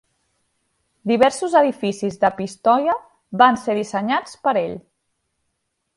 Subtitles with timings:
[1.11, 2.95] Diversos edificis de Pistoia
[3.43, 4.77] van ser dissenyats per ell.